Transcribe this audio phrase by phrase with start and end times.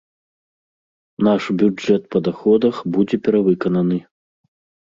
[1.27, 3.97] Наш бюджэт па даходах будзе перавыкананы.